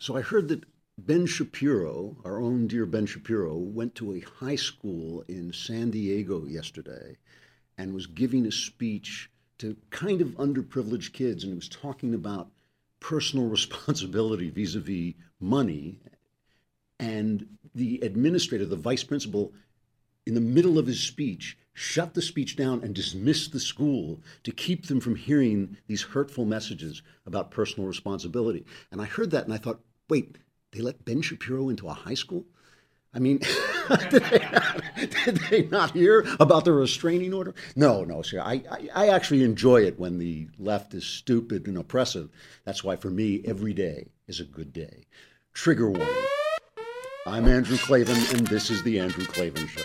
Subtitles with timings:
[0.00, 0.64] So I heard that
[0.96, 6.46] Ben Shapiro, our own dear Ben Shapiro, went to a high school in San Diego
[6.46, 7.16] yesterday
[7.76, 11.42] and was giving a speech to kind of underprivileged kids.
[11.42, 12.50] And he was talking about
[13.00, 15.98] personal responsibility vis a vis money.
[17.00, 19.52] And the administrator, the vice principal,
[20.26, 24.52] in the middle of his speech, shut the speech down and dismissed the school to
[24.52, 28.64] keep them from hearing these hurtful messages about personal responsibility.
[28.90, 30.38] And I heard that and I thought, wait,
[30.72, 32.44] they let Ben Shapiro into a high school?
[33.14, 33.38] I mean,
[34.10, 34.82] did, they not,
[35.24, 37.54] did, they not, hear about the restraining order?
[37.74, 38.40] No, no, sir.
[38.40, 42.28] I, I, I, actually enjoy it when the left is stupid and oppressive.
[42.64, 45.06] That's why, for me, every day is a good day.
[45.54, 46.26] Trigger warning.
[47.26, 49.82] I'm Andrew Klavan, and this is The Andrew Klavan Show.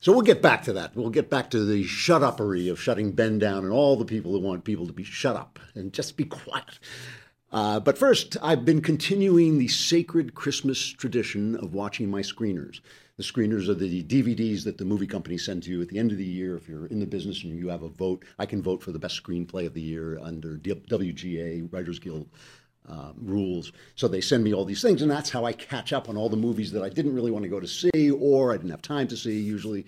[0.00, 0.96] So we'll get back to that.
[0.96, 4.32] We'll get back to the shut upery of shutting Ben down and all the people
[4.32, 6.78] who want people to be shut up and just be quiet.
[7.52, 12.80] Uh, but first, I've been continuing the sacred Christmas tradition of watching my screeners.
[13.18, 16.12] The screeners are the DVDs that the movie company send to you at the end
[16.12, 16.56] of the year.
[16.56, 18.98] If you're in the business and you have a vote, I can vote for the
[18.98, 22.26] best screenplay of the year under WGA, Writers Guild
[22.88, 23.72] uh, rules.
[23.94, 26.28] So they send me all these things, and that's how I catch up on all
[26.28, 28.82] the movies that I didn't really want to go to see or I didn't have
[28.82, 29.86] time to see usually.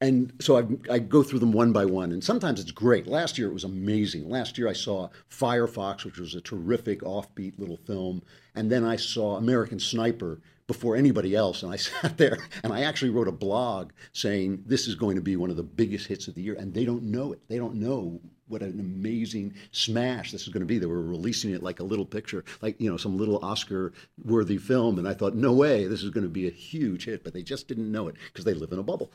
[0.00, 3.06] And so I, I, go through them one by one, and sometimes it's great.
[3.06, 4.28] Last year it was amazing.
[4.28, 8.22] Last year I saw Firefox, which was a terrific offbeat little film,
[8.54, 11.62] and then I saw American Sniper before anybody else.
[11.62, 15.22] And I sat there and I actually wrote a blog saying this is going to
[15.22, 17.40] be one of the biggest hits of the year, and they don't know it.
[17.48, 20.78] They don't know what an amazing smash this is going to be.
[20.78, 24.98] They were releasing it like a little picture, like you know some little Oscar-worthy film,
[24.98, 27.24] and I thought, no way, this is going to be a huge hit.
[27.24, 29.10] But they just didn't know it because they live in a bubble.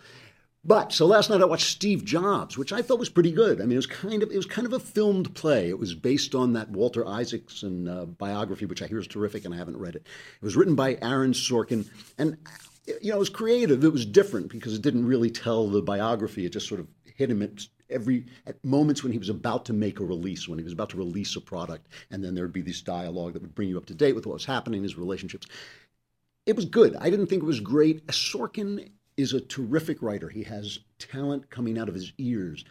[0.70, 3.60] But so last night I watched Steve Jobs, which I thought was pretty good.
[3.60, 5.68] I mean, it was kind of it was kind of a filmed play.
[5.68, 9.54] It was based on that Walter Isaacson uh, biography, which I hear is terrific, and
[9.54, 10.06] I haven't read it.
[10.40, 11.90] It was written by Aaron Sorkin,
[12.20, 12.38] and
[13.02, 13.84] you know it was creative.
[13.84, 16.46] It was different because it didn't really tell the biography.
[16.46, 19.74] It just sort of hit him at every at moments when he was about to
[19.74, 22.62] make a release, when he was about to release a product, and then there'd be
[22.62, 25.00] this dialogue that would bring you up to date with what was happening in his
[25.00, 25.48] relationships.
[26.46, 26.96] It was good.
[26.96, 28.06] I didn't think it was great.
[28.08, 30.30] Sorkin is a terrific writer.
[30.30, 32.64] He has talent coming out of his ears,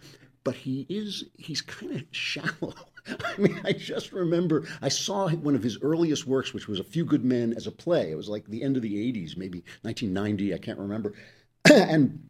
[0.44, 2.74] but he is he's kind of shallow.
[3.06, 6.84] I mean, I just remember I saw one of his earliest works, which was A
[6.84, 8.10] Few Good Men, as a play.
[8.10, 10.54] It was like the end of the '80s, maybe 1990.
[10.54, 11.12] I can't remember.
[11.70, 12.28] and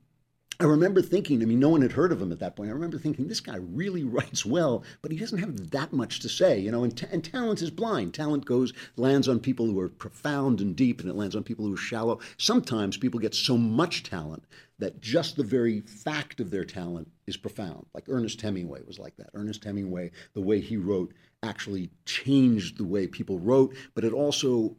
[0.60, 2.68] I remember thinking, I mean, no one had heard of him at that point.
[2.68, 6.28] I remember thinking, this guy really writes well, but he doesn't have that much to
[6.28, 8.12] say, you know, and, t- and talent is blind.
[8.12, 11.64] Talent goes, lands on people who are profound and deep, and it lands on people
[11.64, 12.18] who are shallow.
[12.38, 14.42] Sometimes people get so much talent
[14.80, 17.86] that just the very fact of their talent is profound.
[17.94, 19.30] Like Ernest Hemingway was like that.
[19.34, 21.14] Ernest Hemingway, the way he wrote
[21.44, 24.76] actually changed the way people wrote, but it also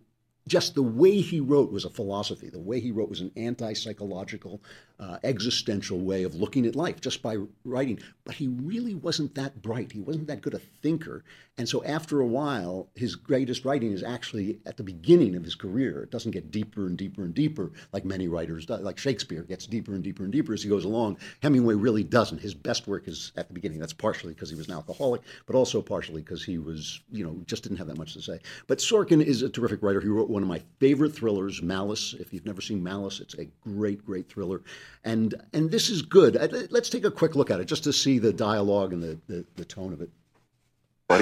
[0.50, 2.50] just the way he wrote was a philosophy.
[2.50, 4.62] The way he wrote was an anti psychological,
[5.00, 8.00] uh, existential way of looking at life just by writing.
[8.26, 9.92] But he really wasn't that bright.
[9.92, 11.24] He wasn't that good a thinker.
[11.58, 15.56] And so after a while, his greatest writing is actually at the beginning of his
[15.56, 16.04] career.
[16.04, 18.76] It doesn't get deeper and deeper and deeper like many writers do.
[18.76, 21.18] Like Shakespeare gets deeper and deeper and deeper as he goes along.
[21.42, 22.40] Hemingway really doesn't.
[22.40, 23.80] His best work is at the beginning.
[23.80, 27.36] That's partially because he was an alcoholic, but also partially because he was, you know,
[27.46, 28.40] just didn't have that much to say.
[28.68, 30.00] But Sorkin is a terrific writer.
[30.02, 32.16] He wrote one of my favorite thrillers, Malice.
[32.20, 34.62] If you've never seen Malice, it's a great, great thriller.
[35.04, 36.36] And and this is good.
[36.36, 39.18] Uh, let's take a quick look at it just to see the dialogue and the,
[39.28, 40.10] the, the tone of it.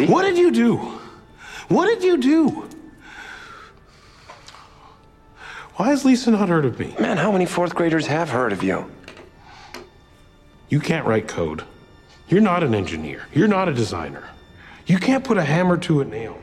[0.09, 0.75] What did you do?
[1.69, 2.69] What did you do?
[5.75, 6.95] Why has Lisa not heard of me?
[6.99, 8.91] Man, how many fourth graders have heard of you?
[10.69, 11.63] You can't write code.
[12.27, 13.27] You're not an engineer.
[13.31, 14.27] You're not a designer.
[14.87, 16.37] You can't put a hammer to a nail.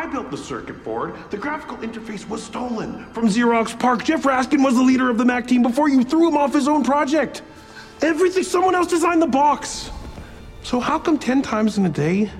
[0.00, 1.14] I built the circuit board.
[1.28, 4.02] The graphical interface was stolen from Xerox PARC.
[4.02, 6.68] Jeff Raskin was the leader of the Mac team before you threw him off his
[6.68, 7.42] own project.
[8.00, 9.90] Everything, someone else designed the box.
[10.62, 12.30] So how come 10 times in a day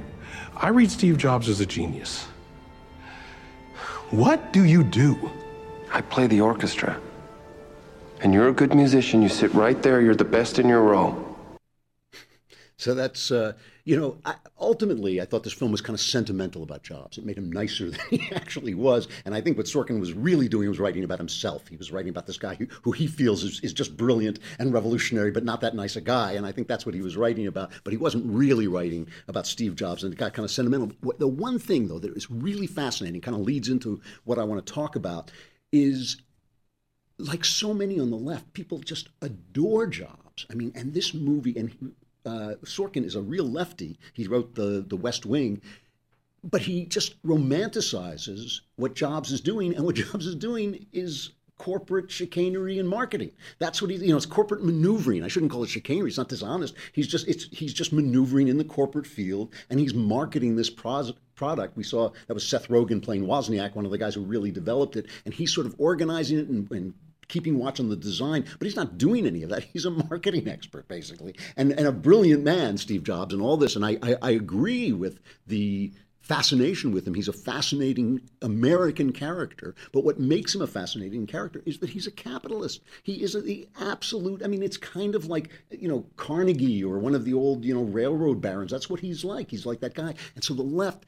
[0.56, 2.25] I read Steve Jobs as a genius?
[4.08, 5.31] What do you do?
[5.93, 6.99] I play the orchestra.
[8.23, 9.20] And you're a good musician.
[9.20, 10.00] You sit right there.
[10.00, 11.30] You're the best in your row.
[12.81, 13.53] So that's, uh,
[13.85, 17.19] you know, I, ultimately, I thought this film was kind of sentimental about Jobs.
[17.19, 19.06] It made him nicer than he actually was.
[19.27, 21.69] And I think what Sorkin was really doing was writing about himself.
[21.69, 24.73] He was writing about this guy who, who he feels is, is just brilliant and
[24.73, 26.32] revolutionary, but not that nice a guy.
[26.32, 27.71] And I think that's what he was writing about.
[27.85, 30.91] But he wasn't really writing about Steve Jobs, and it got kind of sentimental.
[31.19, 34.65] The one thing, though, that is really fascinating, kind of leads into what I want
[34.65, 35.31] to talk about,
[35.71, 36.17] is
[37.19, 40.47] like so many on the left, people just adore Jobs.
[40.50, 41.93] I mean, and this movie, and
[42.31, 43.99] uh, Sorkin is a real lefty.
[44.12, 45.61] He wrote the the West Wing.
[46.43, 52.11] but he just romanticizes what Jobs is doing, and what Jobs is doing is corporate
[52.11, 53.31] chicanery and marketing.
[53.59, 55.23] That's what he, you know, it's corporate maneuvering.
[55.23, 56.09] I shouldn't call it chicanery.
[56.09, 56.75] It's not dishonest.
[56.93, 61.77] He's just, it's, he's just maneuvering in the corporate field, and he's marketing this product.
[61.77, 64.97] We saw that was Seth Rogen playing Wozniak, one of the guys who really developed
[64.97, 66.94] it, and he's sort of organizing it and, and
[67.31, 69.65] keeping watch on the design, but he's not doing any of that.
[69.65, 73.77] He's a marketing expert, basically, and, and a brilliant man, Steve Jobs, and all this.
[73.77, 77.15] And I, I, I agree with the fascination with him.
[77.15, 79.75] He's a fascinating American character.
[79.93, 82.82] But what makes him a fascinating character is that he's a capitalist.
[83.03, 87.17] He is the absolute, I mean, it's kind of like, you know, Carnegie or one
[87.17, 88.71] of the old, you know, railroad barons.
[88.71, 89.50] That's what he's like.
[89.50, 90.15] He's like that guy.
[90.37, 91.06] And so the left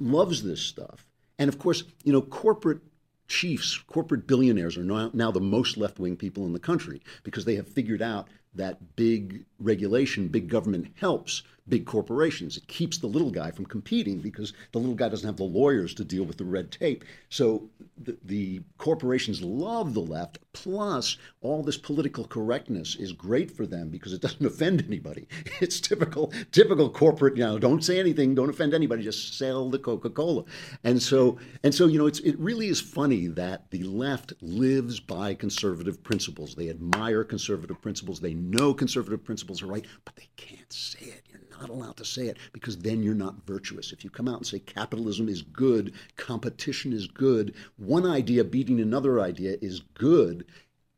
[0.00, 1.06] loves this stuff.
[1.38, 2.80] And of course, you know, corporate
[3.28, 7.44] chiefs, corporate billionaires are now, now the most left wing people in the country because
[7.44, 12.56] they have figured out that big regulation, big government helps big corporations.
[12.56, 15.94] It keeps the little guy from competing because the little guy doesn't have the lawyers
[15.94, 17.04] to deal with the red tape.
[17.30, 17.70] So
[18.02, 20.38] the, the, corporations love the left.
[20.52, 25.26] Plus, all this political correctness is great for them because it doesn't offend anybody.
[25.60, 27.36] It's typical, typical corporate.
[27.36, 30.44] You know, don't say anything, don't offend anybody, just sell the Coca Cola.
[30.82, 35.00] And so, and so, you know, it's it really is funny that the left lives
[35.00, 36.54] by conservative principles.
[36.54, 38.20] They admire conservative principles.
[38.20, 41.22] They know conservative principles are right, but they can't say it
[41.60, 43.92] not allowed to say it because then you're not virtuous.
[43.92, 48.80] If you come out and say capitalism is good, competition is good, one idea beating
[48.80, 50.44] another idea is good,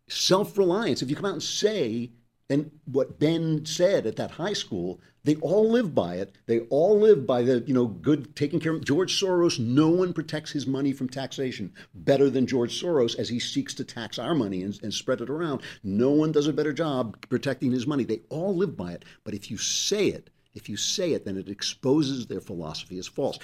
[0.09, 2.11] self reliance, if you come out and say,
[2.49, 6.37] and what Ben said at that high school, they all live by it.
[6.47, 9.59] They all live by the, you know, good taking care of George Soros.
[9.59, 13.85] No one protects his money from taxation better than George Soros as he seeks to
[13.85, 15.63] tax our money and, and spread it around.
[15.83, 18.05] No one does a better job protecting his money.
[18.05, 19.05] They all live by it.
[19.25, 23.07] But if you say it, if you say it, then it exposes their philosophy as
[23.07, 23.39] false.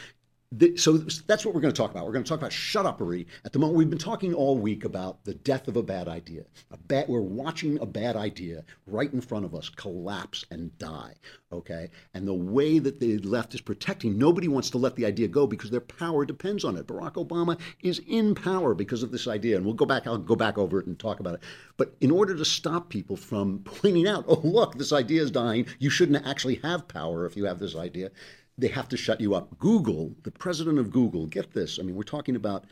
[0.76, 2.04] So that's what we're going to talk about.
[2.04, 3.26] We're going to talk about shut upery.
[3.44, 6.44] At the moment, we've been talking all week about the death of a bad idea.
[6.70, 11.14] A bad, we're watching a bad idea right in front of us collapse and die.
[11.52, 15.28] Okay, and the way that the left is protecting, nobody wants to let the idea
[15.28, 16.86] go because their power depends on it.
[16.86, 20.06] Barack Obama is in power because of this idea, and we'll go back.
[20.06, 21.40] I'll go back over it and talk about it.
[21.76, 25.66] But in order to stop people from pointing out, oh look, this idea is dying.
[25.78, 28.10] You shouldn't actually have power if you have this idea
[28.58, 29.58] they have to shut you up.
[29.58, 31.78] Google, the president of Google, get this.
[31.78, 32.64] I mean, we're talking about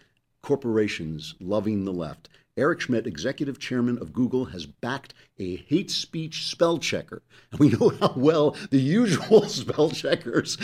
[0.43, 2.29] corporations loving the left.
[2.57, 7.23] Eric Schmidt, executive chairman of Google, has backed a hate speech spell checker.
[7.51, 10.59] And we know how well the usual spell checkers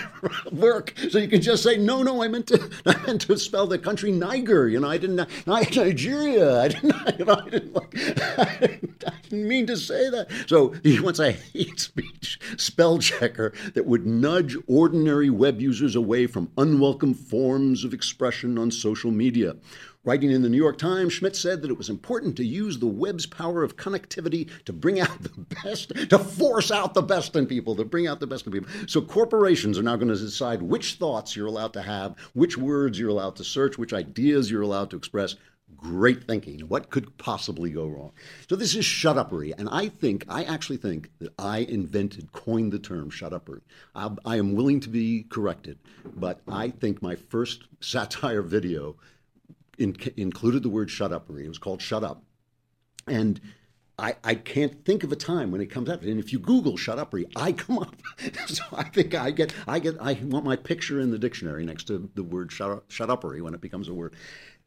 [0.52, 0.94] work.
[1.10, 3.78] So you can just say, no, no, I meant to, I meant to spell the
[3.78, 4.68] country Niger.
[4.68, 6.60] You know, I didn't, Nigeria.
[6.62, 7.94] I didn't, I didn't, like,
[8.38, 10.28] I didn't, I didn't mean to say that.
[10.46, 16.26] So he wants a hate speech spell checker that would nudge ordinary web users away
[16.26, 19.56] from unwelcome forms of expression on social media.
[20.06, 22.86] Writing in the New York Times, Schmidt said that it was important to use the
[22.86, 27.46] web's power of connectivity to bring out the best, to force out the best in
[27.46, 28.70] people, to bring out the best in people.
[28.86, 32.98] So corporations are now going to decide which thoughts you're allowed to have, which words
[32.98, 35.36] you're allowed to search, which ideas you're allowed to express.
[35.76, 36.60] Great thinking.
[36.60, 38.12] What could possibly go wrong?
[38.48, 42.72] So this is shut upery, and I think, I actually think that I invented, coined
[42.72, 43.60] the term shut upery.
[43.94, 45.78] I, I am willing to be corrected,
[46.16, 48.96] but I think my first satire video
[49.78, 51.44] in, included the word shut upery.
[51.44, 52.22] It was called Shut Up.
[53.06, 53.40] And
[53.98, 56.02] I, I can't think of a time when it comes up.
[56.02, 57.94] And if you Google shut upery, I come up.
[58.46, 61.84] so I think I get, I get, I want my picture in the dictionary next
[61.84, 64.14] to the word shut, shut upery when it becomes a word.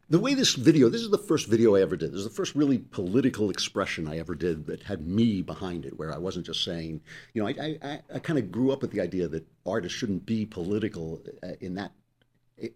[0.09, 2.13] The way this video, this is the first video I ever did.
[2.13, 5.99] This is the first really political expression I ever did that had me behind it,
[5.99, 7.01] where I wasn't just saying,
[7.33, 10.25] you know, I, I, I kind of grew up with the idea that artists shouldn't
[10.25, 11.91] be political uh, in that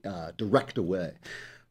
[0.04, 1.14] uh, direct a way.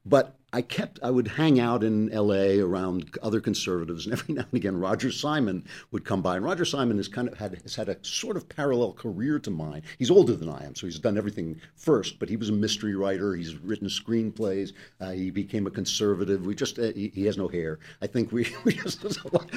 [0.07, 4.45] But I kept, I would hang out in LA around other conservatives, and every now
[4.51, 6.37] and again Roger Simon would come by.
[6.37, 9.51] And Roger Simon has kind of had, has had a sort of parallel career to
[9.51, 9.83] mine.
[9.99, 12.97] He's older than I am, so he's done everything first, but he was a mystery
[12.97, 13.35] writer.
[13.35, 14.73] He's written screenplays.
[15.01, 16.45] Uh, he became a conservative.
[16.45, 17.79] We just, uh, he, he, has no hair.
[18.03, 19.05] I think we, we, just,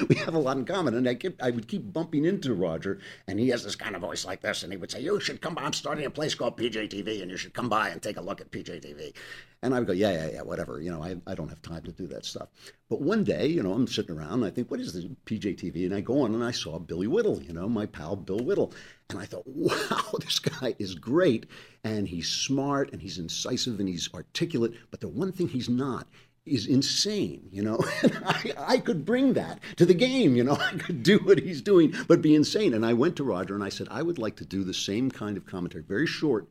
[0.08, 0.94] we have a lot in common.
[0.94, 4.02] And I, kept, I would keep bumping into Roger, and he has this kind of
[4.02, 5.62] voice like this, and he would say, You should come by.
[5.62, 8.40] I'm starting a place called PJTV, and you should come by and take a look
[8.40, 9.14] at PJTV.
[9.62, 10.80] And I would go, Yeah, yeah, yeah, whatever.
[10.84, 12.48] You know, I, I don't have time to do that stuff.
[12.90, 15.86] But one day, you know, I'm sitting around and I think, what is this PJTV?
[15.86, 18.74] And I go on and I saw Billy Whittle, you know, my pal Bill Whittle.
[19.08, 21.46] And I thought, wow, this guy is great.
[21.84, 24.74] And he's smart and he's incisive and he's articulate.
[24.90, 26.06] But the one thing he's not
[26.46, 27.78] is insane, you know.
[28.26, 30.56] I, I could bring that to the game, you know.
[30.60, 32.74] I could do what he's doing, but be insane.
[32.74, 35.10] And I went to Roger and I said, I would like to do the same
[35.10, 36.46] kind of commentary, very short,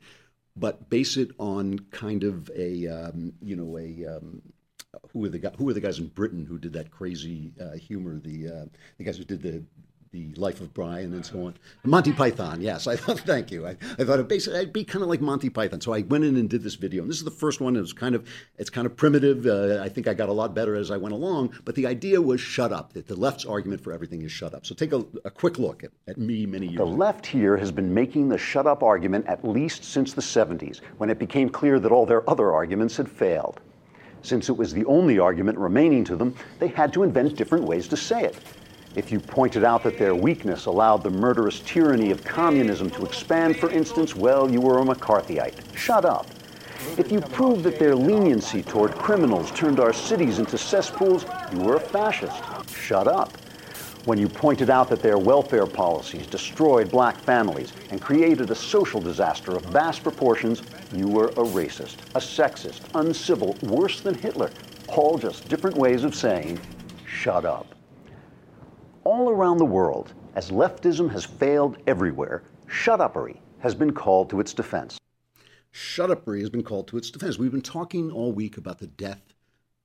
[0.55, 4.41] but base it on kind of a um, you know a um,
[5.12, 7.72] who are the guy, who were the guys in Britain who did that crazy uh,
[7.72, 8.65] humor the uh,
[8.98, 9.63] the guys who did the
[10.13, 11.55] the Life of Brian and so on.
[11.84, 12.86] Monty Python, yes.
[12.88, 13.67] I thought, thank you.
[13.67, 15.82] I, I thought it basically I'd be kind of like Monty Python.
[15.82, 17.75] So I went in and did this video, and this is the first one.
[17.75, 18.27] It was kind of
[18.58, 19.46] it's kind of primitive.
[19.46, 21.53] Uh, I think I got a lot better as I went along.
[21.65, 22.93] But the idea was shut up.
[22.93, 24.65] That the left's argument for everything is shut up.
[24.65, 26.77] So take a, a quick look at, at me many years.
[26.77, 26.91] The ago.
[26.91, 31.10] left here has been making the shut up argument at least since the 70s, when
[31.10, 33.62] it became clear that all their other arguments had failed.
[34.22, 37.88] Since it was the only argument remaining to them, they had to invent different ways
[37.89, 38.38] to say it.
[38.95, 43.57] If you pointed out that their weakness allowed the murderous tyranny of communism to expand,
[43.57, 45.55] for instance, well, you were a McCarthyite.
[45.75, 46.27] Shut up.
[46.95, 51.77] If you proved that their leniency toward criminals turned our cities into cesspools, you were
[51.77, 52.39] a fascist.
[52.69, 53.35] Shut up.
[54.05, 59.01] When you pointed out that their welfare policies destroyed black families and created a social
[59.01, 60.62] disaster of vast proportions,
[60.93, 64.51] you were a racist, a sexist, uncivil, worse than Hitler.
[64.88, 66.59] All just different ways of saying,
[67.07, 67.73] shut up.
[69.05, 74.53] All around the world, as leftism has failed everywhere, shut-uppery has been called to its
[74.53, 74.98] defense.
[75.72, 77.38] Shut-uppery has been called to its defense.
[77.38, 79.33] We've been talking all week about the death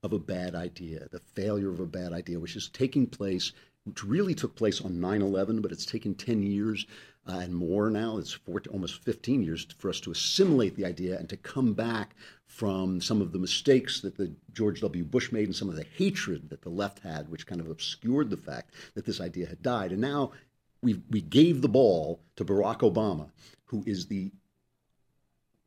[0.04, 3.50] of a bad idea, the failure of a bad idea, which is taking place,
[3.82, 6.86] which really took place on 9 11, but it's taken 10 years
[7.28, 8.16] uh, and more now.
[8.18, 12.16] It's 14, almost 15 years for us to assimilate the idea and to come back
[12.46, 15.04] from some of the mistakes that the George W.
[15.04, 18.30] Bush made and some of the hatred that the left had, which kind of obscured
[18.30, 19.92] the fact that this idea had died.
[19.92, 20.32] And now
[20.80, 23.30] we we gave the ball to Barack Obama,
[23.66, 24.32] who is the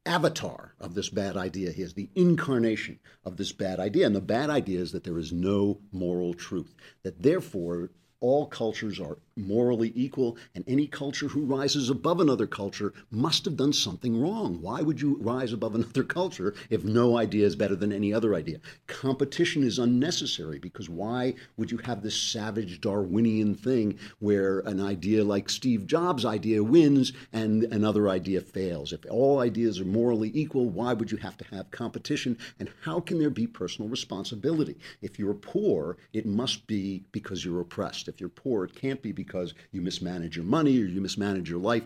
[0.05, 1.71] avatar of this bad idea.
[1.71, 4.07] He is the incarnation of this bad idea.
[4.07, 8.99] And the bad idea is that there is no moral truth, that therefore all cultures
[8.99, 14.19] are morally equal, and any culture who rises above another culture must have done something
[14.19, 14.61] wrong.
[14.61, 18.35] Why would you rise above another culture if no idea is better than any other
[18.35, 18.59] idea?
[18.87, 25.23] Competition is unnecessary because why would you have this savage Darwinian thing where an idea
[25.23, 28.93] like Steve Jobs' idea wins and another idea fails?
[28.93, 32.37] If all ideas are morally equal, why would you have to have competition?
[32.59, 34.77] And how can there be personal responsibility?
[35.01, 38.07] If you're poor, it must be because you're oppressed.
[38.07, 41.59] If you're poor, it can't be because you mismanage your money or you mismanage your
[41.59, 41.83] life.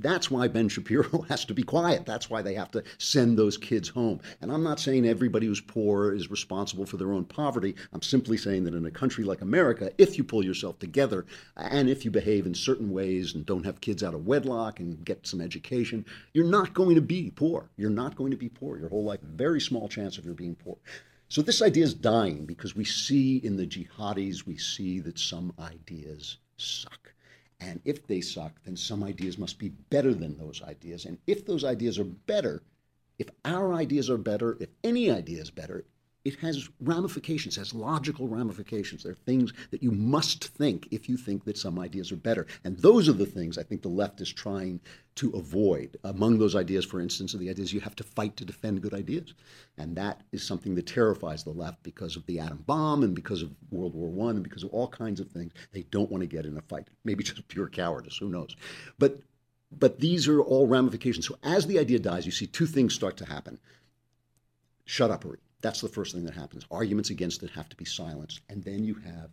[0.00, 2.06] That's why Ben Shapiro has to be quiet.
[2.06, 4.20] That's why they have to send those kids home.
[4.40, 7.74] And I'm not saying everybody who's poor is responsible for their own poverty.
[7.92, 11.26] I'm simply saying that in a country like America, if you pull yourself together
[11.56, 15.04] and if you behave in certain ways and don't have kids out of wedlock and
[15.04, 17.68] get some education, you're not going to be poor.
[17.76, 19.20] You're not going to be poor your whole life.
[19.22, 20.76] Very small chance of your being poor.
[21.28, 25.52] So this idea is dying because we see in the jihadis, we see that some
[25.58, 27.12] ideas suck.
[27.60, 31.06] And if they suck, then some ideas must be better than those ideas.
[31.06, 32.62] And if those ideas are better,
[33.18, 35.84] if our ideas are better, if any idea is better,
[36.28, 39.02] it has ramifications, has logical ramifications.
[39.02, 42.46] There are things that you must think if you think that some ideas are better.
[42.64, 44.80] And those are the things I think the left is trying
[45.14, 45.96] to avoid.
[46.04, 48.92] Among those ideas, for instance, are the ideas you have to fight to defend good
[48.92, 49.32] ideas.
[49.78, 53.40] And that is something that terrifies the left because of the atom bomb and because
[53.40, 55.52] of World War I and because of all kinds of things.
[55.72, 56.88] They don't want to get in a fight.
[57.04, 58.54] Maybe just pure cowardice, who knows.
[58.98, 59.20] But
[59.70, 61.26] but these are all ramifications.
[61.26, 63.58] So as the idea dies, you see two things start to happen.
[64.84, 65.24] Shut up,
[65.60, 66.64] that's the first thing that happens.
[66.70, 68.40] Arguments against it have to be silenced.
[68.48, 69.30] And then you have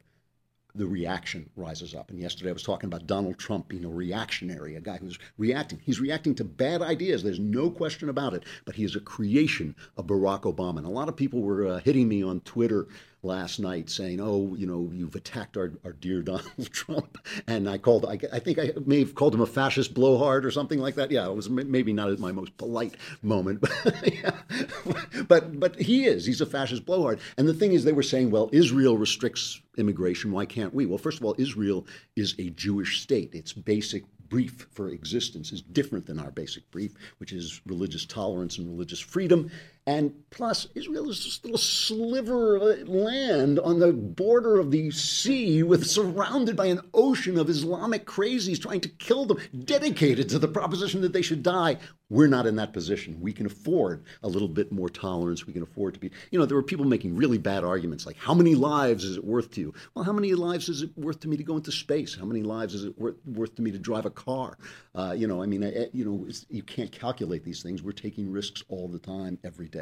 [0.76, 2.10] the reaction rises up.
[2.10, 5.80] And yesterday I was talking about Donald Trump being a reactionary, a guy who's reacting.
[5.84, 7.24] He's reacting to bad ideas.
[7.24, 8.44] There's no question about it.
[8.66, 10.80] But he is a creation of Barack Obama.
[10.80, 12.88] And a lot of people were uh, hitting me on Twitter
[13.26, 17.18] last night saying, "Oh, you know, you've attacked our, our dear Donald Trump,"
[17.48, 18.06] and I called.
[18.06, 21.12] I, I, think I may have called him a fascist blowhard or something like that.
[21.12, 26.26] Yeah, it was maybe not my most polite moment, but but but he is.
[26.26, 27.20] He's a fascist blowhard.
[27.38, 30.32] And the thing is, they were saying, "Well, Israel restricts immigration.
[30.32, 33.34] Why can't we?" Well, first of all, Israel is a Jewish state.
[33.34, 38.58] Its basic brief for existence is different than our basic brief, which is religious tolerance
[38.58, 39.50] and religious freedom.
[39.88, 45.62] And plus, Israel is this little sliver of land on the border of the sea,
[45.62, 50.48] with surrounded by an ocean of Islamic crazies trying to kill them, dedicated to the
[50.48, 51.78] proposition that they should die.
[52.10, 53.20] We're not in that position.
[53.20, 55.48] We can afford a little bit more tolerance.
[55.48, 58.18] We can afford to be, you know, there were people making really bad arguments like,
[58.18, 59.74] how many lives is it worth to you?
[59.94, 62.16] Well, how many lives is it worth to me to go into space?
[62.16, 64.58] How many lives is it worth, worth to me to drive a car?
[64.94, 67.82] Uh, you know, I mean, I, you know, you can't calculate these things.
[67.82, 69.75] We're taking risks all the time, every day.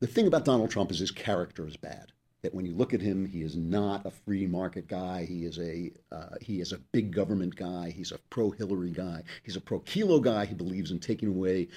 [0.00, 2.12] The thing about Donald Trump is his character is bad.
[2.42, 5.24] That when you look at him, he is not a free market guy.
[5.24, 7.90] He is a uh, he is a big government guy.
[7.90, 9.22] He's a pro Hillary guy.
[9.44, 10.46] He's a pro Kelo guy.
[10.46, 11.68] He believes in taking away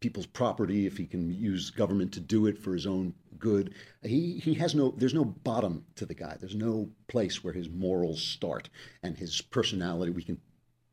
[0.00, 3.74] people's property, if he can use government to do it for his own good.
[4.02, 6.36] He he has no there's no bottom to the guy.
[6.38, 8.68] There's no place where his morals start
[9.02, 10.12] and his personality.
[10.12, 10.40] We can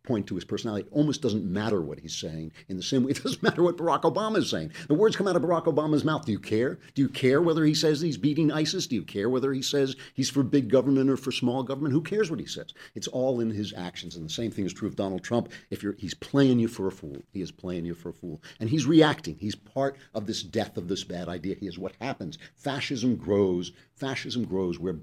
[0.07, 0.87] point to his personality.
[0.87, 2.53] It almost doesn't matter what he's saying.
[2.69, 4.71] In the same way, it doesn't matter what Barack Obama is saying.
[4.87, 6.25] The words come out of Barack Obama's mouth.
[6.25, 6.79] Do you care?
[6.95, 8.87] Do you care whether he says he's beating ISIS?
[8.87, 11.93] Do you care whether he says he's for big government or for small government?
[11.93, 12.73] Who cares what he says?
[12.95, 14.15] It's all in his actions.
[14.15, 15.49] And the same thing is true of Donald Trump.
[15.69, 17.21] If you're, he's playing you for a fool.
[17.33, 19.37] He is playing you for a fool, and he's reacting.
[19.39, 21.55] He's part of this death of this bad idea.
[21.59, 22.37] He is what happens.
[22.55, 23.73] Fascism grows.
[23.95, 24.95] Fascism grows where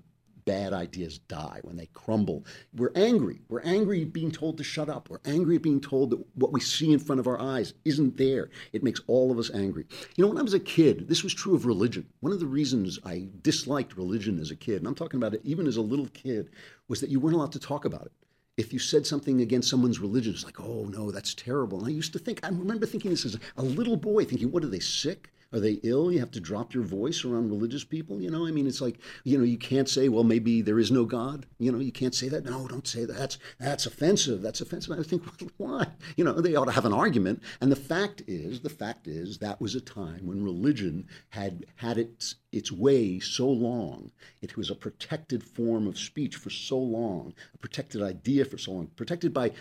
[0.45, 2.45] bad ideas die, when they crumble.
[2.75, 3.41] We're angry.
[3.49, 5.09] We're angry being told to shut up.
[5.09, 8.17] We're angry at being told that what we see in front of our eyes isn't
[8.17, 8.51] there.
[8.73, 9.87] It makes all of us angry.
[10.17, 12.07] You know, when I was a kid, this was true of religion.
[12.21, 15.41] One of the reasons I disliked religion as a kid, and I'm talking about it
[15.45, 16.51] even as a little kid,
[16.89, 18.13] was that you weren't allowed to talk about it
[18.57, 21.79] if you said something against someone's religion, it's like, oh no, that's terrible.
[21.79, 24.63] And I used to think, I remember thinking this as a little boy, thinking, what
[24.63, 25.33] are they sick?
[25.55, 26.11] Are they ill?
[26.11, 28.21] You have to drop your voice around religious people.
[28.21, 30.91] You know, I mean, it's like you know, you can't say, well, maybe there is
[30.91, 31.47] no God.
[31.61, 32.45] You know, you can't say that.
[32.45, 33.17] No, don't say that.
[33.17, 34.43] That's that's offensive.
[34.43, 34.99] That's offensive.
[34.99, 35.23] I think,
[35.57, 35.87] why?
[36.17, 37.41] You know, they ought to have an argument.
[37.61, 41.99] And the fact is, the fact is, that was a time when religion had had
[41.99, 44.11] its its way so long.
[44.43, 48.73] It was a protected form of speech for so long, a protected idea for so
[48.73, 49.53] long, protected by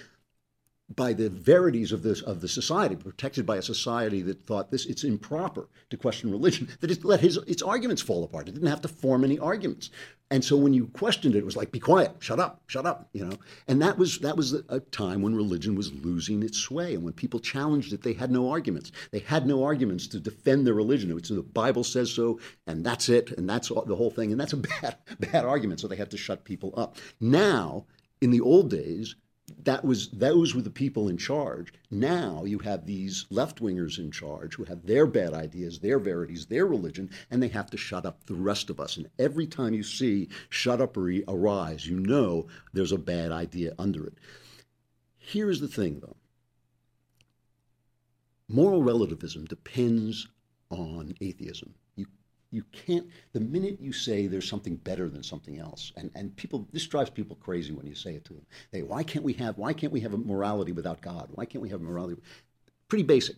[0.89, 4.85] by the verities of this of the society, protected by a society that thought this
[4.85, 8.47] it's improper to question religion, that it let his its arguments fall apart.
[8.47, 9.89] It didn't have to form any arguments.
[10.29, 13.07] And so when you questioned it, it was like, be quiet, shut up, shut up,
[13.13, 13.37] you know.
[13.67, 16.95] And that was that was a time when religion was losing its sway.
[16.95, 18.91] And when people challenged it, they had no arguments.
[19.11, 21.11] They had no arguments to defend their religion.
[21.11, 24.31] It was the Bible says so, and that's it, and that's all, the whole thing.
[24.31, 25.79] And that's a bad, bad argument.
[25.79, 26.97] So they had to shut people up.
[27.19, 27.85] Now,
[28.19, 29.15] in the old days,
[29.65, 31.73] that was those were the people in charge.
[31.89, 36.45] Now you have these left wingers in charge who have their bad ideas, their verities,
[36.45, 38.97] their religion, and they have to shut up the rest of us.
[38.97, 44.05] And every time you see shut upery arise, you know there's a bad idea under
[44.05, 44.15] it.
[45.17, 46.17] Here's the thing though.
[48.47, 50.27] Moral relativism depends
[50.69, 52.07] on atheism you
[52.71, 56.85] can't the minute you say there's something better than something else and and people this
[56.85, 59.73] drives people crazy when you say it to them they why can't we have why
[59.73, 62.21] can't we have a morality without god why can't we have a morality
[62.87, 63.35] pretty basic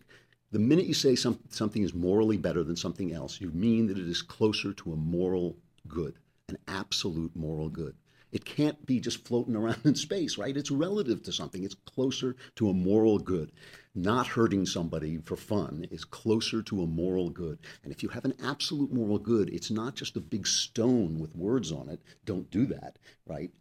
[0.52, 3.98] the minute you say some, something is morally better than something else you mean that
[3.98, 5.56] it is closer to a moral
[5.88, 6.16] good
[6.50, 7.96] an absolute moral good
[8.36, 10.58] it can't be just floating around in space, right?
[10.58, 11.64] It's relative to something.
[11.64, 13.54] It's closer to a moral good.
[13.98, 17.60] Not hurting somebody for fun is closer to a moral good.
[17.82, 21.34] And if you have an absolute moral good, it's not just a big stone with
[21.34, 22.02] words on it.
[22.26, 23.52] Don't do that, right?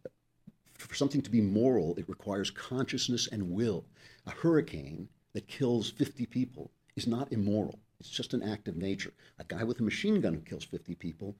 [0.73, 3.85] For something to be moral, it requires consciousness and will.
[4.27, 7.79] A hurricane that kills 50 people is not immoral.
[8.01, 9.13] It's just an act of nature.
[9.39, 11.37] A guy with a machine gun who kills 50 people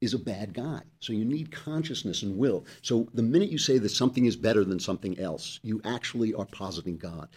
[0.00, 0.80] is a bad guy.
[1.00, 2.64] So you need consciousness and will.
[2.80, 6.46] So the minute you say that something is better than something else, you actually are
[6.46, 7.28] positing God.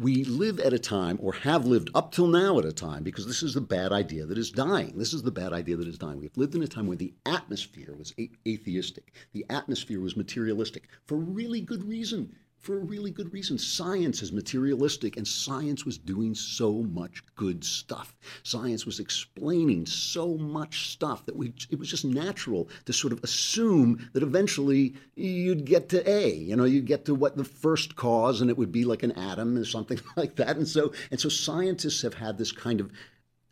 [0.00, 3.28] We live at a time, or have lived up till now at a time, because
[3.28, 4.98] this is the bad idea that is dying.
[4.98, 6.18] This is the bad idea that is dying.
[6.18, 8.12] We've lived in a time where the atmosphere was
[8.44, 13.58] atheistic, the atmosphere was materialistic, for really good reason for a really good reason.
[13.58, 18.16] Science is materialistic, and science was doing so much good stuff.
[18.42, 23.22] Science was explaining so much stuff that we, it was just natural to sort of
[23.22, 26.32] assume that eventually you'd get to A.
[26.32, 29.12] You know, you'd get to what the first cause, and it would be like an
[29.12, 30.56] atom or something like that.
[30.56, 32.90] And so, and so scientists have had this kind of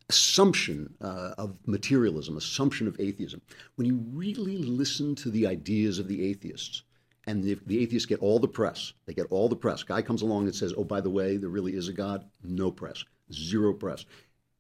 [0.09, 3.43] assumption uh, of materialism, assumption of atheism.
[3.75, 6.83] When you really listen to the ideas of the atheists,
[7.27, 8.93] and the, the, atheists get all the press.
[9.07, 9.83] They get all the press.
[9.83, 12.71] Guy comes along and says, "Oh, by the way, there really is a God." No
[12.71, 14.05] press, zero press,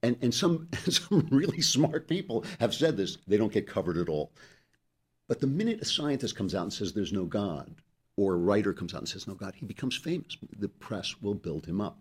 [0.03, 3.18] and and some some really smart people have said this.
[3.27, 4.33] They don't get covered at all.
[5.29, 7.75] But the minute a scientist comes out and says there's no God,
[8.16, 10.37] or a writer comes out and says no God, he becomes famous.
[10.59, 12.01] The press will build him up.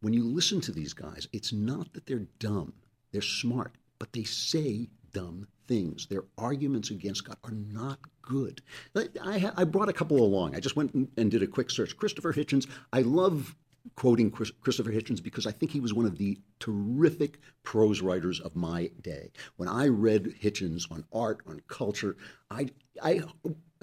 [0.00, 2.72] When you listen to these guys, it's not that they're dumb;
[3.12, 6.06] they're smart, but they say dumb things.
[6.06, 8.62] Their arguments against God are not good.
[8.96, 10.56] I, I brought a couple along.
[10.56, 11.96] I just went and did a quick search.
[11.96, 13.54] Christopher Hitchens, I love
[13.94, 18.40] quoting Chris, Christopher Hitchens because I think he was one of the terrific prose writers
[18.40, 19.30] of my day.
[19.56, 22.16] When I read Hitchens on art, on culture,
[22.50, 22.68] I,
[23.02, 23.22] I,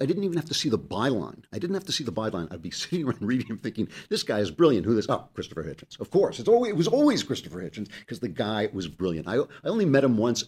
[0.00, 1.42] I didn't even have to see the byline.
[1.52, 2.52] I didn't have to see the byline.
[2.52, 4.86] I'd be sitting around reading him thinking, this guy is brilliant.
[4.86, 5.06] Who this?
[5.08, 5.98] Oh, Christopher Hitchens.
[6.00, 6.38] Of course.
[6.38, 9.26] It's always, it was always Christopher Hitchens because the guy was brilliant.
[9.26, 10.44] I, I only met him once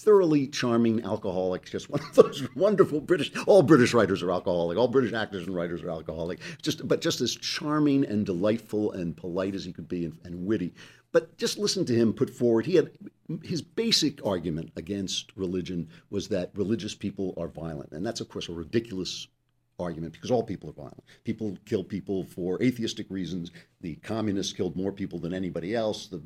[0.00, 3.30] thoroughly charming alcoholic, just one of those wonderful British.
[3.46, 4.78] All British writers are alcoholic.
[4.78, 6.40] All British actors and writers are alcoholic.
[6.62, 10.46] Just, but just as charming and delightful and polite as he could be, and, and
[10.46, 10.74] witty.
[11.12, 12.66] But just listen to him put forward.
[12.66, 12.90] He had
[13.42, 18.48] his basic argument against religion was that religious people are violent, and that's of course
[18.48, 19.26] a ridiculous
[19.78, 21.02] argument because all people are violent.
[21.24, 23.50] People kill people for atheistic reasons.
[23.80, 26.06] The communists killed more people than anybody else.
[26.06, 26.22] The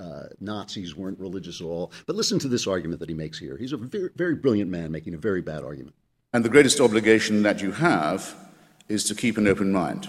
[0.00, 1.92] uh, Nazis weren't religious at all.
[2.06, 3.56] But listen to this argument that he makes here.
[3.56, 5.94] He's a very, very brilliant man making a very bad argument.
[6.32, 8.34] And the greatest obligation that you have
[8.88, 10.08] is to keep an open mind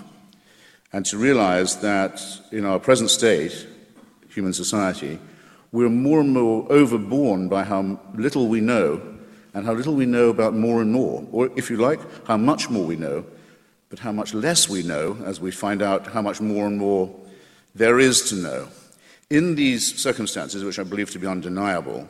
[0.93, 3.67] and to realize that in our present state,
[4.29, 5.19] human society,
[5.71, 9.01] we're more and more overborne by how little we know
[9.53, 12.69] and how little we know about more and more, or if you like, how much
[12.69, 13.25] more we know,
[13.89, 17.13] but how much less we know as we find out how much more and more
[17.75, 18.67] there is to know.
[19.31, 22.09] In these circumstances, which I believe to be undeniable,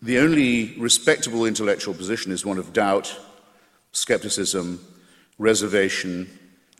[0.00, 3.12] the only respectable intellectual position is one of doubt,
[3.90, 4.78] skepticism,
[5.38, 6.30] reservation,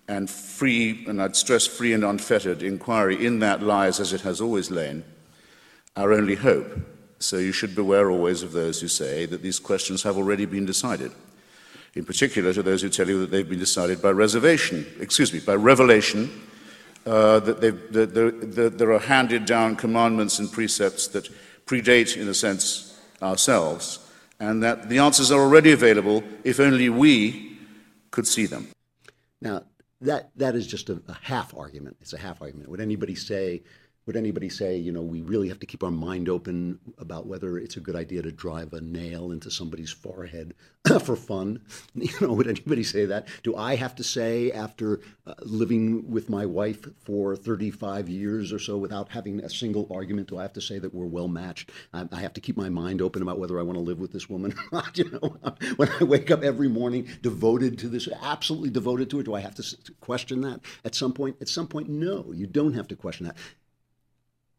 [0.06, 3.26] and free, and I'd stress free and unfettered inquiry.
[3.26, 5.02] In that lies, as it has always lain,
[5.96, 6.78] our only hope.
[7.18, 10.66] So you should beware always of those who say that these questions have already been
[10.66, 11.10] decided.
[11.96, 15.40] In particular, to those who tell you that they've been decided by reservation, excuse me,
[15.40, 16.30] by revelation,
[17.08, 17.60] uh, that,
[17.92, 21.28] that there, that there are handed down commandments and precepts that
[21.64, 23.98] predate, in a sense, ourselves,
[24.38, 27.58] and that the answers are already available if only we
[28.10, 28.68] could see them.
[29.40, 29.64] Now,
[30.02, 31.96] that, that is just a, a half argument.
[32.00, 32.68] It's a half argument.
[32.70, 33.62] Would anybody say
[34.08, 37.58] would anybody say, you know, we really have to keep our mind open about whether
[37.58, 40.54] it's a good idea to drive a nail into somebody's forehead
[41.04, 41.60] for fun?
[41.94, 43.28] You know, would anybody say that?
[43.42, 48.58] Do I have to say, after uh, living with my wife for 35 years or
[48.58, 51.70] so without having a single argument, do I have to say that we're well matched?
[51.92, 54.12] I, I have to keep my mind open about whether I want to live with
[54.12, 54.54] this woman.
[54.94, 55.36] you know,
[55.76, 59.40] when I wake up every morning devoted to this, absolutely devoted to her, do I
[59.40, 61.36] have to question that at some point?
[61.42, 63.36] At some point, no, you don't have to question that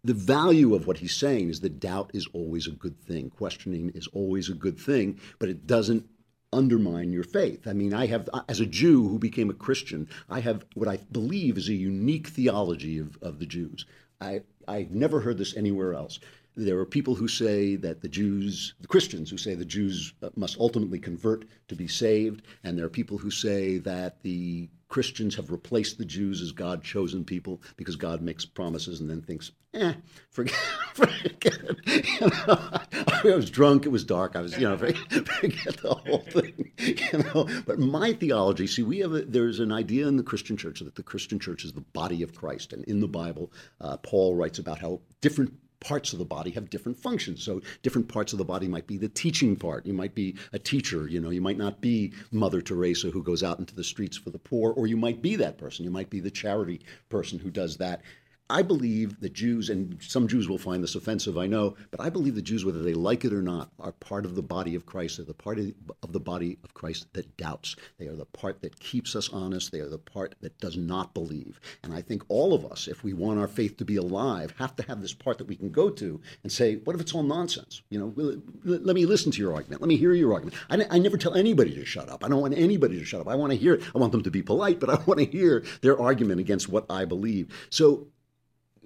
[0.03, 3.29] the value of what he's saying is that doubt is always a good thing.
[3.29, 6.05] Questioning is always a good thing, but it doesn't
[6.51, 7.67] undermine your faith.
[7.67, 10.97] I mean, I have, as a Jew who became a Christian, I have what I
[11.11, 13.85] believe is a unique theology of, of the Jews.
[14.21, 16.19] I, I've never heard this anywhere else.
[16.55, 20.59] There are people who say that the Jews, the Christians who say the Jews must
[20.59, 25.51] ultimately convert to be saved, and there are people who say that the Christians have
[25.51, 29.93] replaced the Jews as God chosen people because God makes promises and then thinks, eh,
[30.29, 30.55] forget,
[30.93, 31.59] forget.
[31.85, 32.79] You know,
[33.31, 36.71] I was drunk, it was dark, I was, you know, forget the whole thing.
[36.79, 40.57] You know, but my theology, see, we have a, there's an idea in the Christian
[40.57, 43.97] church that the Christian church is the body of Christ, and in the Bible, uh,
[43.97, 47.43] Paul writes about how different parts of the body have different functions.
[47.43, 49.85] So different parts of the body might be the teaching part.
[49.85, 53.43] You might be a teacher, you know, you might not be Mother Teresa who goes
[53.43, 55.85] out into the streets for the poor, or you might be that person.
[55.85, 58.01] You might be the charity person who does that.
[58.49, 62.09] I believe that Jews, and some Jews will find this offensive, I know, but I
[62.09, 64.87] believe the Jews, whether they like it or not, are part of the body of
[64.87, 65.17] Christ.
[65.17, 67.75] They're the part of the body of Christ that doubts.
[67.99, 69.71] They are the part that keeps us honest.
[69.71, 71.59] They are the part that does not believe.
[71.83, 74.75] And I think all of us, if we want our faith to be alive, have
[74.77, 77.23] to have this part that we can go to and say, what if it's all
[77.23, 77.83] nonsense?
[77.89, 79.81] You know, let me listen to your argument.
[79.81, 80.57] Let me hear your argument.
[80.69, 82.25] I, I never tell anybody to shut up.
[82.25, 83.27] I don't want anybody to shut up.
[83.27, 83.83] I want to hear it.
[83.93, 86.85] I want them to be polite, but I want to hear their argument against what
[86.89, 87.53] I believe.
[87.69, 88.07] So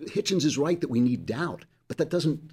[0.01, 2.51] Hitchens is right that we need doubt, but that doesn't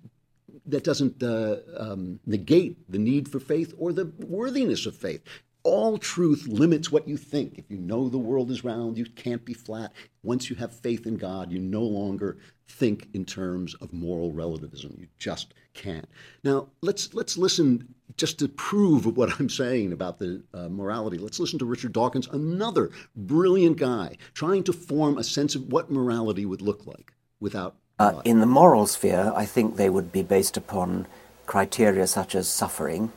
[0.66, 5.22] that doesn't uh, um, negate the need for faith or the worthiness of faith.
[5.62, 7.58] All truth limits what you think.
[7.58, 9.92] If you know the world is round, you can't be flat.
[10.22, 14.96] Once you have faith in God, you no longer think in terms of moral relativism.
[14.98, 16.08] You just can't.
[16.44, 21.18] Now, let's let's listen just to prove what I'm saying about the uh, morality.
[21.18, 25.90] Let's listen to Richard Dawkins, another brilliant guy, trying to form a sense of what
[25.90, 27.74] morality would look like without.
[27.98, 31.06] Uh, in the moral sphere, I think they would be based upon
[31.44, 33.12] criteria such as suffering,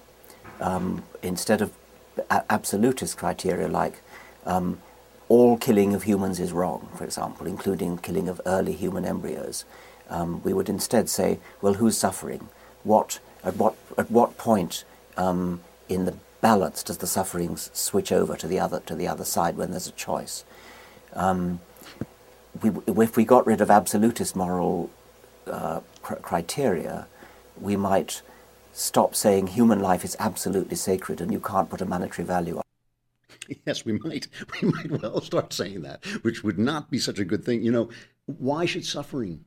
[0.60, 1.72] um, instead of
[2.30, 4.02] a- absolutist criteria like
[4.46, 4.80] um,
[5.30, 9.66] all killing of humans is wrong, for example, including killing of early human embryos.
[10.10, 12.50] Um, we would instead say, well, who's suffering?
[12.84, 14.84] What at what at what point
[15.16, 19.24] um, in the balance does the suffering switch over to the other to the other
[19.24, 20.44] side when there's a choice?
[21.14, 21.62] Um,
[22.62, 24.90] we, if we got rid of absolutist moral
[25.48, 27.08] uh, cr- criteria,
[27.60, 28.22] we might
[28.72, 32.60] stop saying human life is absolutely sacred and you can't put a monetary value on.
[32.60, 32.64] it.
[33.66, 34.28] Yes, we might.
[34.62, 37.62] We might well start saying that, which would not be such a good thing.
[37.62, 37.90] You know,
[38.26, 39.44] why should suffering?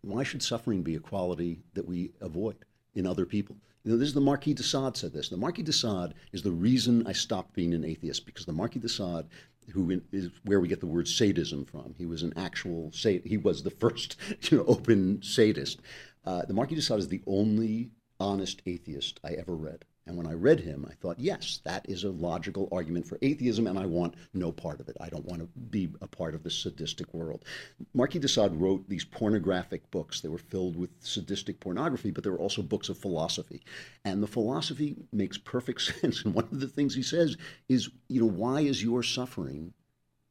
[0.00, 2.64] Why should suffering be a quality that we avoid?
[2.98, 3.56] in other people.
[3.84, 5.28] You know, this is the Marquis de Sade said this.
[5.28, 8.80] The Marquis de Sade is the reason I stopped being an atheist because the Marquis
[8.80, 9.26] de Sade,
[9.72, 13.22] who is where we get the word sadism from, he was an actual sad.
[13.24, 14.16] He was the first,
[14.50, 15.80] you know, open sadist.
[16.24, 19.84] Uh, the Marquis de Sade is the only honest atheist I ever read.
[20.08, 23.66] And when I read him, I thought, yes, that is a logical argument for atheism,
[23.66, 24.96] and I want no part of it.
[24.98, 27.44] I don't want to be a part of the sadistic world.
[27.92, 30.22] Marquis de Sade wrote these pornographic books.
[30.22, 33.62] They were filled with sadistic pornography, but they were also books of philosophy.
[34.02, 36.24] And the philosophy makes perfect sense.
[36.24, 37.36] And one of the things he says
[37.68, 39.74] is, you know, why is your suffering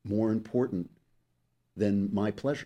[0.03, 0.89] more important
[1.75, 2.65] than my pleasure?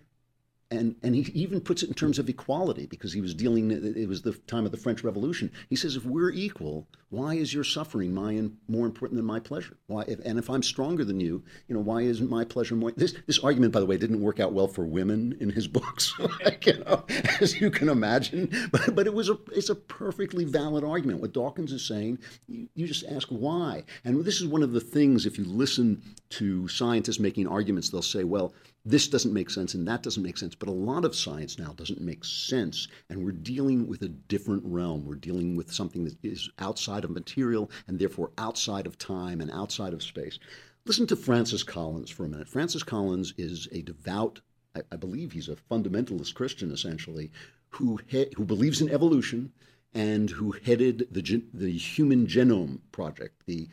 [0.71, 4.07] And and he even puts it in terms of equality because he was dealing it
[4.07, 5.51] was the time of the french revolution.
[5.69, 9.77] He says if we're equal why is your suffering my more important than my pleasure?
[9.87, 12.91] Why if, and if i'm stronger than you you know why isn't my pleasure more
[12.91, 16.13] this this argument by the way didn't work out well for women in his books
[16.45, 17.03] like, you know,
[17.39, 18.49] as you can imagine.
[18.71, 21.19] But, but it was a it's a perfectly valid argument.
[21.19, 23.83] What dawkins is saying you, you just ask why.
[24.03, 28.01] And this is one of the things if you listen to scientists making arguments they'll
[28.01, 30.55] say well this doesn't make sense and that doesn't make sense.
[30.55, 32.87] But a lot of science now doesn't make sense.
[33.09, 35.05] And we're dealing with a different realm.
[35.05, 39.51] We're dealing with something that is outside of material and therefore outside of time and
[39.51, 40.39] outside of space.
[40.85, 42.47] Listen to Francis Collins for a minute.
[42.47, 44.41] Francis Collins is a devout,
[44.75, 47.31] I, I believe he's a fundamentalist Christian essentially,
[47.69, 49.51] who, he, who believes in evolution
[49.93, 53.69] and who headed the, the Human Genome Project, the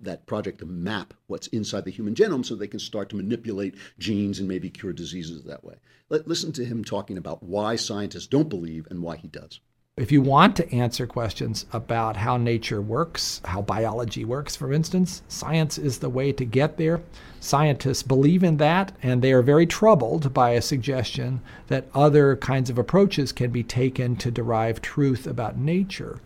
[0.00, 3.74] that project to map what's inside the human genome so they can start to manipulate
[3.98, 5.76] genes and maybe cure diseases that way.
[6.08, 9.60] Let, listen to him talking about why scientists don't believe and why he does.
[9.96, 15.20] If you want to answer questions about how nature works, how biology works, for instance,
[15.28, 17.02] science is the way to get there.
[17.38, 22.70] Scientists believe in that, and they are very troubled by a suggestion that other kinds
[22.70, 26.20] of approaches can be taken to derive truth about nature.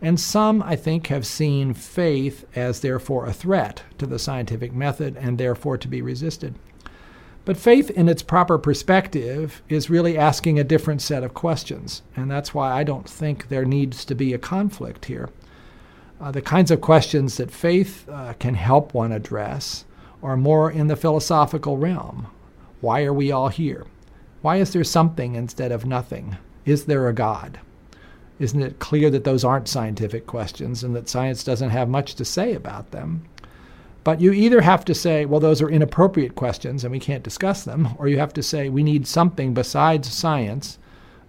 [0.00, 5.16] And some, I think, have seen faith as therefore a threat to the scientific method
[5.16, 6.54] and therefore to be resisted.
[7.44, 12.02] But faith, in its proper perspective, is really asking a different set of questions.
[12.14, 15.30] And that's why I don't think there needs to be a conflict here.
[16.20, 19.84] Uh, the kinds of questions that faith uh, can help one address
[20.22, 22.26] are more in the philosophical realm.
[22.80, 23.86] Why are we all here?
[24.42, 26.36] Why is there something instead of nothing?
[26.64, 27.60] Is there a God?
[28.38, 32.24] Isn't it clear that those aren't scientific questions and that science doesn't have much to
[32.24, 33.24] say about them?
[34.04, 37.64] But you either have to say, well, those are inappropriate questions and we can't discuss
[37.64, 40.78] them, or you have to say, we need something besides science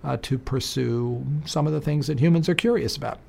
[0.03, 3.19] uh, to pursue some of the things that humans are curious about.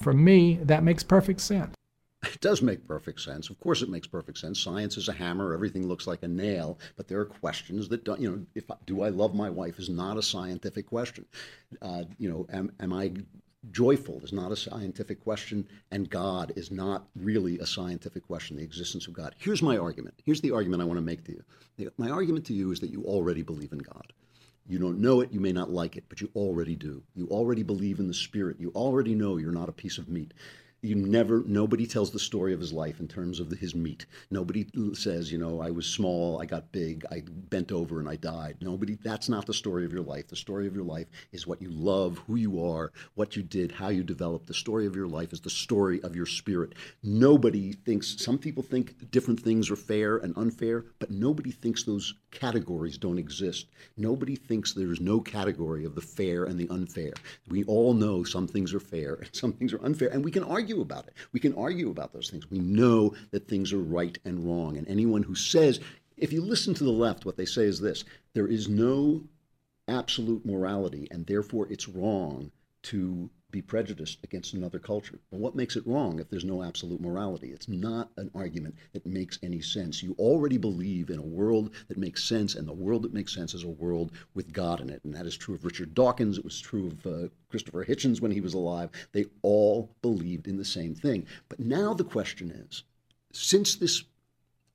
[0.00, 1.77] For me, that makes perfect sense.
[2.24, 3.48] It does make perfect sense.
[3.48, 4.58] Of course, it makes perfect sense.
[4.58, 6.78] Science is a hammer; everything looks like a nail.
[6.96, 8.20] But there are questions that don't.
[8.20, 11.26] You know, if do I love my wife is not a scientific question.
[11.80, 13.12] Uh, you know, am, am I
[13.70, 18.56] joyful is not a scientific question, and God is not really a scientific question.
[18.56, 19.34] The existence of God.
[19.38, 20.14] Here's my argument.
[20.24, 21.42] Here's the argument I want to make to
[21.78, 21.92] you.
[21.98, 24.12] My argument to you is that you already believe in God.
[24.66, 27.02] You don't know it, you may not like it, but you already do.
[27.14, 28.60] You already believe in the Spirit.
[28.60, 30.34] You already know you're not a piece of meat
[30.80, 34.06] you never nobody tells the story of his life in terms of his meat.
[34.30, 38.14] Nobody says you know i was small i got big i bent over and i
[38.14, 38.56] died.
[38.60, 40.28] Nobody that's not the story of your life.
[40.28, 43.72] The story of your life is what you love who you are what you did
[43.72, 44.46] how you developed.
[44.46, 46.74] The story of your life is the story of your spirit.
[47.02, 52.14] Nobody thinks some people think different things are fair and unfair but nobody thinks those
[52.30, 53.66] categories don't exist.
[53.96, 57.14] Nobody thinks there's no category of the fair and the unfair.
[57.48, 60.44] We all know some things are fair and some things are unfair and we can
[60.44, 61.14] argue argue about it.
[61.32, 62.50] We can argue about those things.
[62.50, 64.76] We know that things are right and wrong.
[64.76, 65.80] And anyone who says,
[66.18, 68.04] if you listen to the left, what they say is this
[68.34, 69.22] there is no
[69.86, 72.50] absolute morality, and therefore it's wrong
[72.82, 75.18] to be prejudiced against another culture.
[75.30, 77.50] Well, what makes it wrong if there's no absolute morality?
[77.50, 80.02] It's not an argument that makes any sense.
[80.02, 83.54] You already believe in a world that makes sense, and the world that makes sense
[83.54, 85.00] is a world with God in it.
[85.02, 86.36] And that is true of Richard Dawkins.
[86.36, 88.90] It was true of uh, Christopher Hitchens when he was alive.
[89.12, 91.26] They all believed in the same thing.
[91.48, 92.84] But now the question is
[93.32, 94.04] since this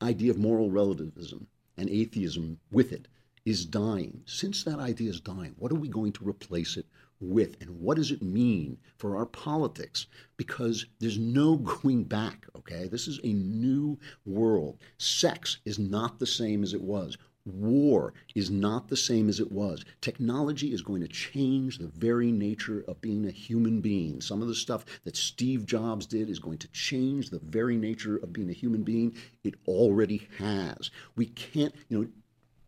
[0.02, 3.06] idea of moral relativism and atheism with it
[3.44, 6.86] is dying, since that idea is dying, what are we going to replace it
[7.20, 7.60] with?
[7.60, 10.06] And what does it mean for our politics?
[10.36, 12.88] Because there's no going back okay?
[12.88, 14.78] This is a new world.
[14.98, 17.16] Sex is not the same as it was.
[17.46, 19.84] War is not the same as it was.
[20.00, 24.22] Technology is going to change the very nature of being a human being.
[24.22, 28.16] Some of the stuff that steve jobs did is going to change the very nature
[28.16, 29.14] of being a human being.
[29.42, 30.90] It already has.
[31.16, 32.08] We can't you know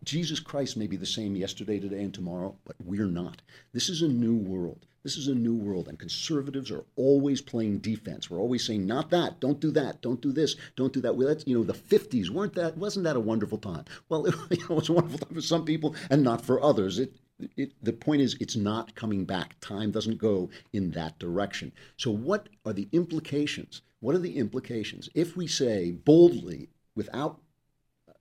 [0.07, 3.43] Jesus Christ may be the same yesterday, today, and tomorrow, but we're not.
[3.73, 4.87] This is a new world.
[5.03, 8.31] This is a new world, and conservatives are always playing defense.
[8.31, 9.41] We're always saying, "Not that.
[9.41, 10.01] Don't do that.
[10.03, 10.55] Don't do this.
[10.77, 12.79] Don't do that." Well, that's you know, the '50s weren't that?
[12.79, 13.85] Wasn't that a wonderful time?
[14.09, 17.01] Well, it, you know, a wonderful time for some people and not for others.
[17.01, 17.13] It,
[17.57, 19.57] it, the point is, it's not coming back.
[19.61, 21.73] Time doesn't go in that direction.
[21.97, 23.83] So, what are the implications?
[23.99, 27.41] What are the implications if we say boldly, without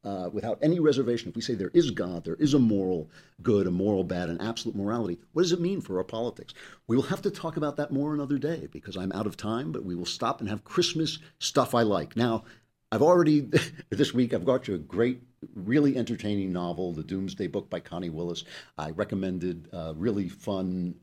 [0.06, 3.10] uh, without any reservation, if we say there is God, there is a moral
[3.42, 6.54] good, a moral bad, an absolute morality, what does it mean for our politics?
[6.88, 9.72] We will have to talk about that more another day because I'm out of time,
[9.72, 12.16] but we will stop and have Christmas stuff I like.
[12.16, 12.44] Now,
[12.92, 13.50] I've already,
[13.90, 15.22] this week, I've got you a great,
[15.56, 18.44] really entertaining novel, The Doomsday Book by Connie Willis.
[18.78, 20.96] I recommended a really fun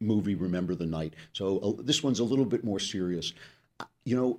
[0.00, 1.14] movie, Remember the Night.
[1.32, 3.32] So uh, this one's a little bit more serious.
[3.80, 4.38] Uh, you know,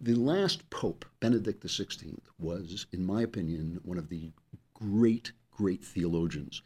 [0.00, 4.30] the last pope, Benedict XVI, was, in my opinion, one of the
[4.74, 6.62] great, great theologians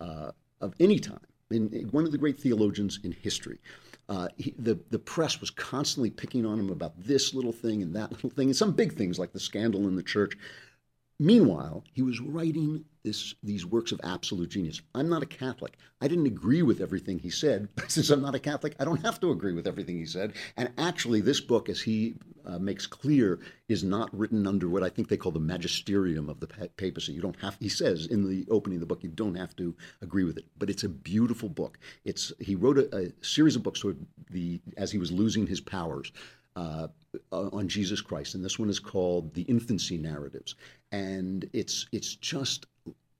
[0.00, 1.20] uh, of any time.
[1.50, 3.58] In, one of the great theologians in history.
[4.08, 7.94] Uh, he, the the press was constantly picking on him about this little thing and
[7.94, 10.36] that little thing, and some big things like the scandal in the church.
[11.18, 14.80] Meanwhile, he was writing this, these works of absolute genius.
[14.94, 15.76] I'm not a Catholic.
[16.00, 19.20] I didn't agree with everything he said, since I'm not a Catholic, I don't have
[19.20, 20.34] to agree with everything he said.
[20.56, 22.14] And actually, this book, as he
[22.46, 26.40] uh, makes clear, is not written under what I think they call the magisterium of
[26.40, 27.12] the papacy.
[27.12, 27.56] You don't have.
[27.60, 30.44] He says in the opening of the book, you don't have to agree with it,
[30.58, 31.78] but it's a beautiful book.
[32.04, 33.98] It's he wrote a, a series of books toward
[34.30, 36.12] the as he was losing his powers
[36.56, 36.88] uh,
[37.30, 40.54] on Jesus Christ, and this one is called "The Infancy Narratives,"
[40.90, 42.66] and it's it's just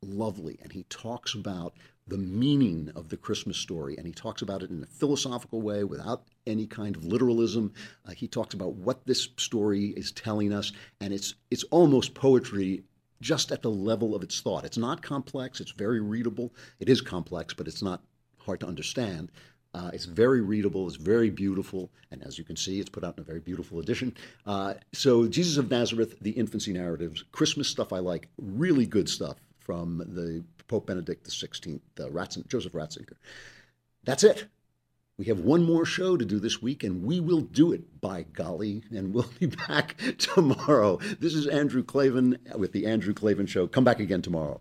[0.03, 0.59] lovely.
[0.63, 1.75] And he talks about
[2.09, 5.85] the meaning of the Christmas story, and he talks about it in a philosophical way
[5.85, 7.73] without any kind of literalism.
[8.07, 12.83] Uh, he talks about what this story is telling us, and it's it's almost poetry
[13.21, 14.65] just at the level of its thought.
[14.65, 15.61] It's not complex.
[15.61, 16.53] It's very readable.
[16.81, 18.03] It is complex, but it's not
[18.39, 19.31] hard to understand.
[19.75, 20.87] Uh, it's very readable.
[20.89, 23.79] It's very beautiful, and as you can see, it's put out in a very beautiful
[23.79, 24.15] edition.
[24.45, 29.37] Uh, so, Jesus of Nazareth, the infancy narratives, Christmas stuff I like, really good stuff
[29.65, 33.15] from the Pope Benedict XVI, uh, Ratzinger, Joseph Ratzinger.
[34.05, 34.47] That's it.
[35.19, 38.23] We have one more show to do this week, and we will do it by
[38.23, 40.99] golly, and we'll be back tomorrow.
[41.21, 43.67] This is Andrew Klavan with the Andrew Klavan Show.
[43.67, 44.61] Come back again tomorrow.